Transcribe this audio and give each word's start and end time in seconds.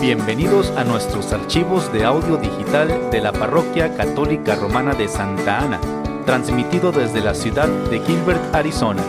Bienvenidos 0.00 0.70
a 0.78 0.84
nuestros 0.84 1.30
archivos 1.30 1.92
de 1.92 2.06
audio 2.06 2.38
digital 2.38 3.10
de 3.10 3.20
la 3.20 3.32
Parroquia 3.32 3.94
Católica 3.98 4.54
Romana 4.54 4.94
de 4.94 5.08
Santa 5.08 5.58
Ana, 5.58 5.78
transmitido 6.24 6.90
desde 6.90 7.20
la 7.20 7.34
ciudad 7.34 7.68
de 7.68 8.00
Gilbert, 8.00 8.42
Arizona. 8.54 9.04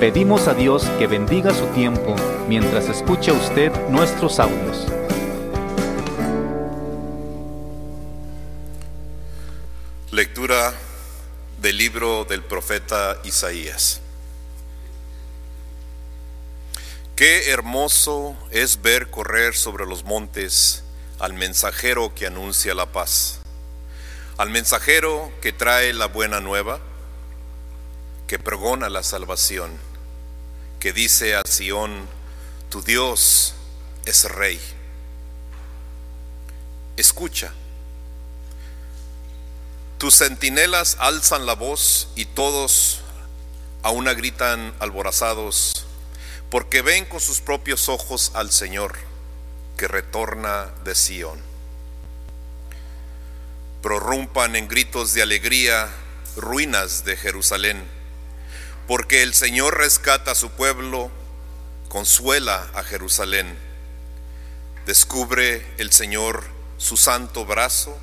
Pedimos 0.00 0.48
a 0.48 0.54
Dios 0.54 0.88
que 0.98 1.06
bendiga 1.06 1.54
su 1.54 1.66
tiempo 1.66 2.16
mientras 2.48 2.88
escucha 2.88 3.32
usted 3.32 3.70
nuestros 3.90 4.40
audios. 4.40 4.88
Lectura 10.10 10.74
del 11.62 11.76
libro 11.78 12.24
del 12.24 12.42
profeta 12.42 13.18
Isaías. 13.22 14.00
Qué 17.18 17.50
hermoso 17.50 18.36
es 18.52 18.80
ver 18.80 19.10
correr 19.10 19.56
sobre 19.56 19.84
los 19.86 20.04
montes 20.04 20.84
al 21.18 21.32
mensajero 21.32 22.14
que 22.14 22.28
anuncia 22.28 22.74
la 22.74 22.92
paz, 22.92 23.40
al 24.36 24.50
mensajero 24.50 25.32
que 25.42 25.52
trae 25.52 25.92
la 25.94 26.06
buena 26.06 26.38
nueva, 26.40 26.78
que 28.28 28.38
pregona 28.38 28.88
la 28.88 29.02
salvación, 29.02 29.72
que 30.78 30.92
dice 30.92 31.34
a 31.34 31.42
Sión, 31.44 32.06
tu 32.70 32.82
Dios 32.82 33.54
es 34.06 34.22
rey. 34.30 34.60
Escucha, 36.96 37.52
tus 39.98 40.18
centinelas 40.18 40.96
alzan 41.00 41.46
la 41.46 41.54
voz 41.54 42.10
y 42.14 42.26
todos 42.26 43.00
a 43.82 43.90
una 43.90 44.14
gritan 44.14 44.72
alborazados 44.78 45.87
porque 46.50 46.82
ven 46.82 47.04
con 47.04 47.20
sus 47.20 47.40
propios 47.40 47.88
ojos 47.88 48.32
al 48.34 48.50
Señor 48.50 48.96
que 49.76 49.86
retorna 49.86 50.70
de 50.84 50.94
Sión. 50.94 51.40
Prorrumpan 53.82 54.56
en 54.56 54.66
gritos 54.66 55.12
de 55.12 55.22
alegría 55.22 55.88
ruinas 56.36 57.04
de 57.04 57.16
Jerusalén, 57.16 57.84
porque 58.86 59.22
el 59.22 59.34
Señor 59.34 59.76
rescata 59.76 60.32
a 60.32 60.34
su 60.34 60.50
pueblo, 60.50 61.10
consuela 61.88 62.70
a 62.74 62.82
Jerusalén. 62.82 63.56
Descubre 64.86 65.64
el 65.76 65.92
Señor 65.92 66.44
su 66.78 66.96
santo 66.96 67.44
brazo 67.44 67.96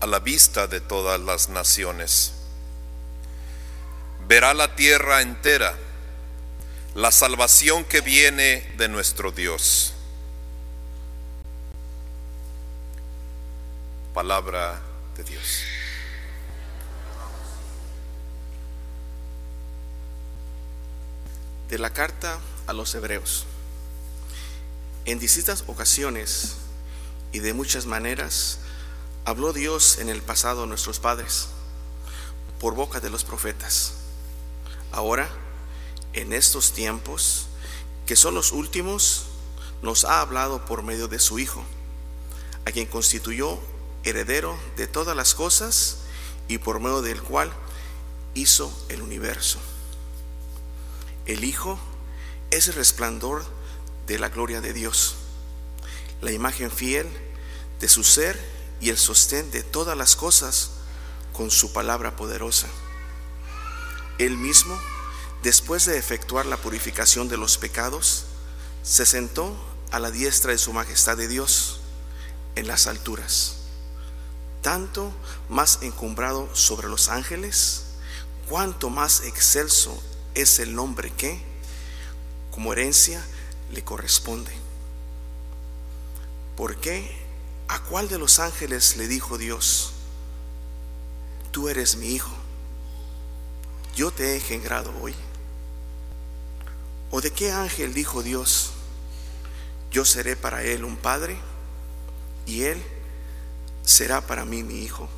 a 0.00 0.06
la 0.06 0.18
vista 0.18 0.66
de 0.66 0.80
todas 0.80 1.20
las 1.20 1.50
naciones. 1.50 2.32
Verá 4.26 4.54
la 4.54 4.74
tierra 4.74 5.20
entera 5.20 5.76
la 6.94 7.10
salvación 7.10 7.84
que 7.84 8.00
viene 8.00 8.72
de 8.76 8.88
nuestro 8.88 9.32
Dios. 9.32 9.94
Palabra 14.12 14.80
de 15.16 15.24
Dios. 15.24 15.62
De 21.68 21.78
la 21.78 21.90
carta 21.90 22.38
a 22.68 22.72
los 22.72 22.94
hebreos. 22.94 23.46
En 25.04 25.18
distintas 25.18 25.64
ocasiones 25.66 26.54
y 27.32 27.40
de 27.40 27.54
muchas 27.54 27.86
maneras 27.86 28.60
habló 29.24 29.52
Dios 29.52 29.98
en 29.98 30.08
el 30.08 30.22
pasado 30.22 30.62
a 30.62 30.66
nuestros 30.66 31.00
padres 31.00 31.48
por 32.60 32.76
boca 32.76 33.00
de 33.00 33.10
los 33.10 33.24
profetas. 33.24 33.94
Ahora, 34.92 35.28
en 36.14 36.32
estos 36.32 36.72
tiempos, 36.72 37.46
que 38.06 38.16
son 38.16 38.34
los 38.34 38.52
últimos, 38.52 39.26
nos 39.82 40.04
ha 40.04 40.20
hablado 40.20 40.64
por 40.64 40.82
medio 40.82 41.08
de 41.08 41.18
su 41.18 41.38
Hijo, 41.38 41.64
a 42.64 42.70
quien 42.70 42.86
constituyó 42.86 43.58
heredero 44.04 44.58
de 44.76 44.86
todas 44.86 45.16
las 45.16 45.34
cosas 45.34 45.98
y 46.48 46.58
por 46.58 46.80
medio 46.80 47.02
del 47.02 47.22
cual 47.22 47.52
hizo 48.34 48.72
el 48.88 49.02
universo. 49.02 49.58
El 51.26 51.44
Hijo 51.44 51.78
es 52.50 52.68
el 52.68 52.74
resplandor 52.74 53.44
de 54.06 54.18
la 54.18 54.28
gloria 54.28 54.60
de 54.60 54.72
Dios, 54.72 55.16
la 56.20 56.32
imagen 56.32 56.70
fiel 56.70 57.08
de 57.80 57.88
su 57.88 58.04
ser 58.04 58.40
y 58.80 58.90
el 58.90 58.98
sostén 58.98 59.50
de 59.50 59.62
todas 59.62 59.96
las 59.96 60.16
cosas 60.16 60.70
con 61.32 61.50
su 61.50 61.72
palabra 61.72 62.16
poderosa. 62.16 62.68
Él 64.18 64.36
mismo 64.36 64.78
después 65.44 65.84
de 65.84 65.98
efectuar 65.98 66.46
la 66.46 66.56
purificación 66.56 67.28
de 67.28 67.36
los 67.36 67.58
pecados, 67.58 68.24
se 68.82 69.04
sentó 69.04 69.54
a 69.90 70.00
la 70.00 70.10
diestra 70.10 70.52
de 70.52 70.58
su 70.58 70.72
majestad 70.72 71.18
de 71.18 71.28
Dios 71.28 71.80
en 72.56 72.66
las 72.66 72.86
alturas, 72.86 73.56
tanto 74.62 75.12
más 75.50 75.80
encumbrado 75.82 76.48
sobre 76.56 76.88
los 76.88 77.10
ángeles, 77.10 77.84
cuanto 78.48 78.88
más 78.88 79.20
excelso 79.24 80.02
es 80.34 80.58
el 80.60 80.74
nombre 80.74 81.12
que, 81.12 81.42
como 82.50 82.72
herencia, 82.72 83.22
le 83.70 83.84
corresponde. 83.84 84.52
¿Por 86.56 86.76
qué? 86.76 87.22
¿A 87.68 87.82
cuál 87.82 88.08
de 88.08 88.18
los 88.18 88.38
ángeles 88.38 88.96
le 88.96 89.08
dijo 89.08 89.36
Dios, 89.36 89.92
tú 91.50 91.68
eres 91.68 91.96
mi 91.96 92.14
hijo, 92.14 92.32
yo 93.94 94.10
te 94.10 94.32
he 94.32 94.34
engendrado 94.36 94.90
hoy? 95.02 95.14
¿O 97.16 97.20
de 97.20 97.30
qué 97.30 97.52
ángel 97.52 97.94
dijo 97.94 98.24
Dios, 98.24 98.72
yo 99.92 100.04
seré 100.04 100.34
para 100.34 100.64
él 100.64 100.84
un 100.84 100.96
padre 100.96 101.38
y 102.44 102.62
él 102.62 102.82
será 103.84 104.26
para 104.26 104.44
mí 104.44 104.64
mi 104.64 104.80
hijo? 104.80 105.08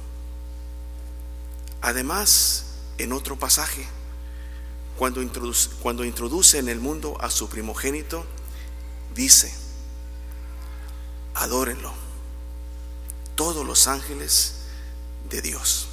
Además, 1.81 2.67
en 2.99 3.15
otro 3.15 3.39
pasaje, 3.39 3.89
cuando 4.99 5.23
introduce, 5.23 5.71
cuando 5.81 6.05
introduce 6.05 6.59
en 6.59 6.69
el 6.69 6.81
mundo 6.81 7.17
a 7.19 7.31
su 7.31 7.49
primogénito, 7.49 8.27
dice, 9.15 9.55
adórenlo, 11.33 11.95
todos 13.37 13.65
los 13.65 13.89
ángeles 13.89 14.67
de 15.31 15.41
Dios. 15.41 15.89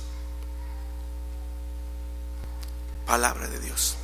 Palabra 3.05 3.47
de 3.47 3.61
Dios. 3.61 3.95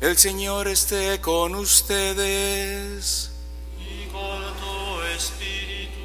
El 0.00 0.16
Señor 0.16 0.66
esté 0.66 1.20
con 1.20 1.54
ustedes. 1.54 3.30
Y 3.78 4.06
con 4.06 4.40
tu 4.56 5.02
espíritu. 5.14 6.00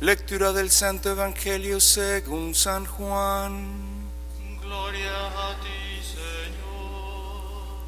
Lectura 0.00 0.52
del 0.52 0.70
Santo 0.70 1.10
Evangelio 1.10 1.80
según 1.80 2.54
San 2.54 2.86
Juan. 2.86 4.08
Gloria 4.62 5.26
a 5.26 5.56
ti, 5.60 6.00
Señor. 6.00 7.80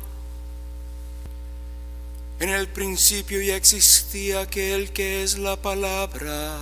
En 2.40 2.48
el 2.48 2.66
principio 2.66 3.40
ya 3.40 3.54
existía 3.54 4.40
aquel 4.40 4.92
que 4.92 5.22
es 5.22 5.38
la 5.38 5.54
palabra, 5.54 6.58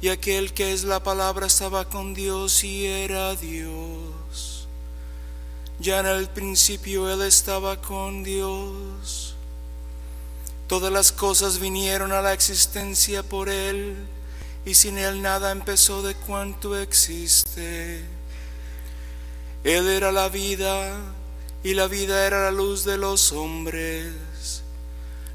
y 0.00 0.08
aquel 0.08 0.54
que 0.54 0.72
es 0.72 0.84
la 0.84 1.02
palabra 1.02 1.46
estaba 1.46 1.84
con 1.90 2.14
Dios 2.14 2.64
y 2.64 2.86
era 2.86 3.36
Dios. 3.36 4.21
Ya 5.78 6.00
en 6.00 6.06
el 6.06 6.28
principio 6.28 7.10
Él 7.10 7.22
estaba 7.22 7.80
con 7.80 8.22
Dios. 8.22 9.34
Todas 10.68 10.92
las 10.92 11.12
cosas 11.12 11.58
vinieron 11.58 12.12
a 12.12 12.22
la 12.22 12.32
existencia 12.32 13.22
por 13.22 13.48
Él, 13.48 13.96
y 14.64 14.74
sin 14.74 14.96
Él 14.96 15.20
nada 15.20 15.50
empezó 15.50 16.02
de 16.02 16.14
cuanto 16.14 16.78
existe. 16.78 18.04
Él 19.64 19.88
era 19.88 20.12
la 20.12 20.28
vida, 20.28 20.98
y 21.62 21.74
la 21.74 21.88
vida 21.88 22.26
era 22.26 22.44
la 22.44 22.50
luz 22.50 22.84
de 22.84 22.96
los 22.96 23.32
hombres. 23.32 24.62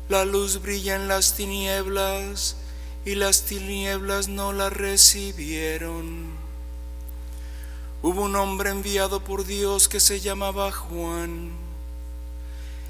La 0.09 0.25
luz 0.25 0.61
brilla 0.61 0.95
en 0.95 1.07
las 1.07 1.35
tinieblas, 1.35 2.55
y 3.05 3.15
las 3.15 3.43
tinieblas 3.43 4.27
no 4.27 4.53
la 4.53 4.69
recibieron. 4.69 6.46
Hubo 8.03 8.21
un 8.21 8.35
hombre 8.35 8.69
enviado 8.69 9.23
por 9.23 9.43
Dios 9.43 9.87
que 9.87 9.99
se 9.99 10.19
llamaba 10.19 10.71
Juan. 10.71 11.49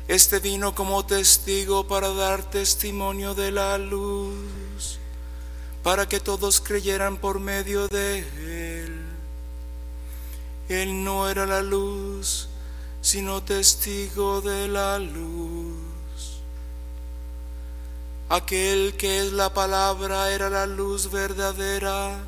Este 0.09 0.39
vino 0.39 0.75
como 0.75 1.05
testigo 1.05 1.87
para 1.87 2.09
dar 2.09 2.43
testimonio 2.43 3.33
de 3.33 3.51
la 3.51 3.77
luz, 3.77 4.99
para 5.81 6.09
que 6.09 6.19
todos 6.19 6.59
creyeran 6.59 7.17
por 7.17 7.39
medio 7.39 7.87
de 7.87 8.19
él. 8.83 9.05
Él 10.67 11.03
no 11.05 11.29
era 11.29 11.45
la 11.45 11.61
luz, 11.61 12.49
sino 13.01 13.41
testigo 13.41 14.41
de 14.41 14.67
la 14.67 14.99
luz. 14.99 15.77
Aquel 18.27 18.97
que 18.97 19.19
es 19.19 19.31
la 19.31 19.53
palabra 19.53 20.31
era 20.31 20.49
la 20.49 20.65
luz 20.65 21.09
verdadera 21.09 22.19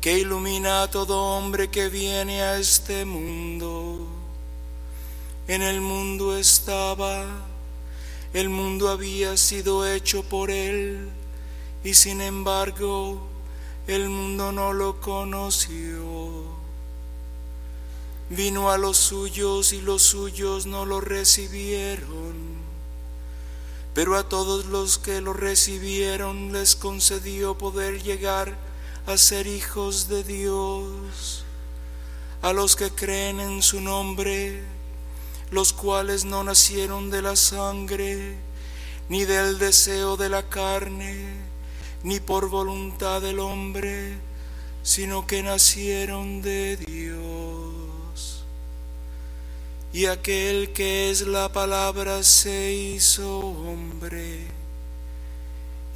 que 0.00 0.18
ilumina 0.18 0.82
a 0.82 0.90
todo 0.90 1.36
hombre 1.36 1.68
que 1.68 1.90
viene 1.90 2.40
a 2.42 2.58
este 2.58 3.04
mundo. 3.04 4.06
En 5.46 5.62
el 5.62 5.82
mundo 5.82 6.36
estaba, 6.38 7.26
el 8.32 8.48
mundo 8.48 8.88
había 8.88 9.36
sido 9.36 9.86
hecho 9.86 10.22
por 10.22 10.50
él, 10.50 11.10
y 11.84 11.92
sin 11.92 12.22
embargo 12.22 13.20
el 13.86 14.08
mundo 14.08 14.52
no 14.52 14.72
lo 14.72 15.00
conoció. 15.00 16.60
Vino 18.30 18.70
a 18.70 18.78
los 18.78 18.96
suyos 18.96 19.72
y 19.74 19.82
los 19.82 20.02
suyos 20.02 20.64
no 20.64 20.86
lo 20.86 21.00
recibieron. 21.00 22.60
Pero 23.92 24.16
a 24.16 24.28
todos 24.28 24.66
los 24.66 24.98
que 24.98 25.20
lo 25.20 25.32
recibieron 25.32 26.52
les 26.52 26.76
concedió 26.76 27.58
poder 27.58 28.02
llegar 28.02 28.69
a 29.06 29.16
ser 29.16 29.46
hijos 29.46 30.08
de 30.08 30.24
Dios, 30.24 31.44
a 32.42 32.52
los 32.52 32.76
que 32.76 32.90
creen 32.90 33.40
en 33.40 33.62
su 33.62 33.80
nombre, 33.80 34.62
los 35.50 35.72
cuales 35.72 36.24
no 36.24 36.44
nacieron 36.44 37.10
de 37.10 37.22
la 37.22 37.36
sangre, 37.36 38.36
ni 39.08 39.24
del 39.24 39.58
deseo 39.58 40.16
de 40.16 40.28
la 40.28 40.48
carne, 40.48 41.34
ni 42.02 42.20
por 42.20 42.48
voluntad 42.48 43.20
del 43.20 43.40
hombre, 43.40 44.14
sino 44.82 45.26
que 45.26 45.42
nacieron 45.42 46.42
de 46.42 46.76
Dios. 46.76 48.44
Y 49.92 50.06
aquel 50.06 50.72
que 50.72 51.10
es 51.10 51.22
la 51.22 51.50
palabra 51.50 52.22
se 52.22 52.72
hizo 52.72 53.38
hombre 53.38 54.59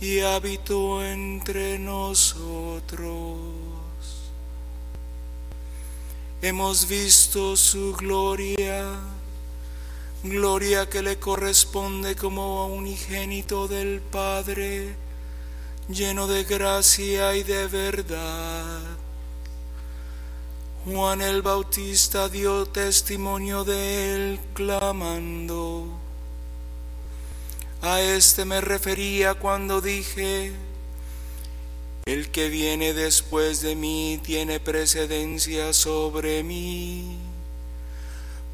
y 0.04 0.20
habitó 0.20 1.02
entre 1.02 1.78
nosotros. 1.78 3.08
Hemos 6.42 6.86
visto 6.86 7.56
su 7.56 7.94
gloria, 7.94 9.00
gloria 10.22 10.90
que 10.90 11.00
le 11.00 11.18
corresponde 11.18 12.16
como 12.16 12.60
a 12.60 12.66
unigénito 12.66 13.66
del 13.66 14.02
Padre, 14.02 14.94
lleno 15.88 16.26
de 16.26 16.44
gracia 16.44 17.34
y 17.34 17.42
de 17.42 17.66
verdad. 17.66 18.82
Juan 20.84 21.22
el 21.22 21.40
Bautista 21.40 22.28
dio 22.28 22.66
testimonio 22.66 23.64
de 23.64 24.14
él 24.14 24.40
clamando, 24.52 25.98
a 27.84 28.00
este 28.00 28.46
me 28.46 28.62
refería 28.62 29.34
cuando 29.34 29.82
dije, 29.82 30.52
el 32.06 32.30
que 32.30 32.48
viene 32.48 32.94
después 32.94 33.60
de 33.60 33.76
mí 33.76 34.18
tiene 34.24 34.58
precedencia 34.58 35.70
sobre 35.74 36.42
mí, 36.42 37.18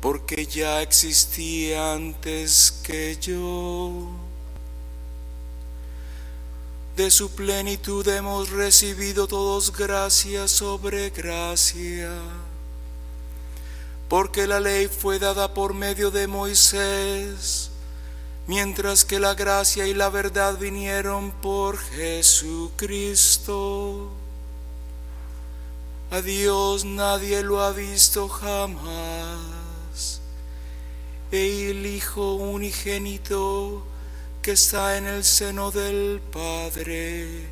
porque 0.01 0.47
ya 0.47 0.83
existía 0.83 1.93
antes 1.93 2.81
que 2.83 3.19
yo. 3.21 4.09
De 6.97 7.09
su 7.13 7.31
plenitud 7.31 8.07
hemos 8.09 8.51
recibido 8.51 9.29
todos 9.29 9.73
gracia 9.77 10.49
sobre 10.49 11.11
gracia, 11.11 12.11
porque 14.09 14.49
la 14.49 14.59
ley 14.59 14.89
fue 14.89 15.21
dada 15.21 15.55
por 15.55 15.73
medio 15.73 16.11
de 16.11 16.27
Moisés 16.27 17.70
mientras 18.51 19.05
que 19.05 19.21
la 19.21 19.35
gracia 19.35 19.87
y 19.87 19.95
la 19.95 20.09
verdad 20.09 20.59
vinieron 20.59 21.31
por 21.31 21.79
Jesucristo. 21.79 22.91
A 26.11 26.21
Dios 26.21 26.85
nadie 26.85 27.45
lo 27.45 27.61
ha 27.63 27.71
visto 27.71 28.29
jamás. 28.29 30.21
El 31.31 31.87
Hijo 31.87 32.35
unigénito 32.35 33.85
que 34.43 34.51
está 34.51 34.99
en 34.99 35.07
el 35.07 35.23
seno 35.23 35.71
del 35.71 36.21
Padre 36.33 37.47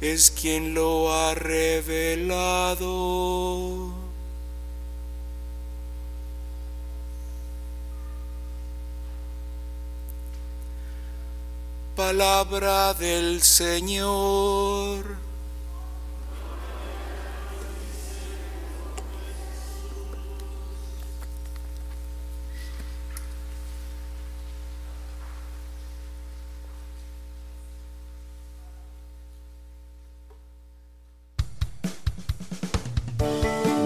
es 0.00 0.32
quien 0.32 0.74
lo 0.74 1.14
ha 1.14 1.36
revelado. 1.36 2.88
Palabra 11.98 12.94
del 12.94 13.42
Señor. 13.42 15.04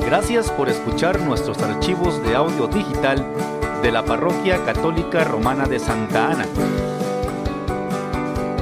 Gracias 0.04 0.50
por 0.50 0.68
escuchar 0.68 1.18
nuestros 1.20 1.56
archivos 1.62 2.22
de 2.22 2.34
audio 2.34 2.66
digital 2.66 3.26
de 3.82 3.90
la 3.90 4.04
Parroquia 4.04 4.62
Católica 4.66 5.24
Romana 5.24 5.64
de 5.64 5.78
Santa 5.78 6.32
Ana. 6.32 6.91